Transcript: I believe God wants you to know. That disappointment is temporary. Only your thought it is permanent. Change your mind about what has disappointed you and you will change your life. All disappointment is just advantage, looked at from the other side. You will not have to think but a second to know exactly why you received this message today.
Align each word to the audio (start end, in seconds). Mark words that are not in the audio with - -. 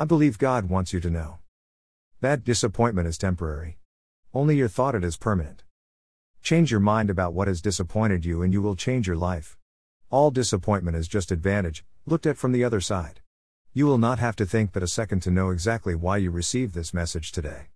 I 0.00 0.06
believe 0.06 0.38
God 0.38 0.70
wants 0.70 0.94
you 0.94 1.00
to 1.00 1.10
know. 1.10 1.40
That 2.22 2.42
disappointment 2.42 3.06
is 3.06 3.18
temporary. 3.18 3.76
Only 4.32 4.56
your 4.56 4.66
thought 4.66 4.94
it 4.94 5.04
is 5.04 5.18
permanent. 5.18 5.62
Change 6.40 6.70
your 6.70 6.80
mind 6.80 7.10
about 7.10 7.34
what 7.34 7.48
has 7.48 7.60
disappointed 7.60 8.24
you 8.24 8.40
and 8.40 8.50
you 8.50 8.62
will 8.62 8.76
change 8.76 9.06
your 9.06 9.18
life. 9.18 9.58
All 10.08 10.30
disappointment 10.30 10.96
is 10.96 11.06
just 11.06 11.30
advantage, 11.30 11.84
looked 12.06 12.24
at 12.24 12.38
from 12.38 12.52
the 12.52 12.64
other 12.64 12.80
side. 12.80 13.20
You 13.74 13.84
will 13.84 13.98
not 13.98 14.18
have 14.18 14.36
to 14.36 14.46
think 14.46 14.72
but 14.72 14.82
a 14.82 14.88
second 14.88 15.20
to 15.24 15.30
know 15.30 15.50
exactly 15.50 15.94
why 15.94 16.16
you 16.16 16.30
received 16.30 16.74
this 16.74 16.94
message 16.94 17.30
today. 17.30 17.66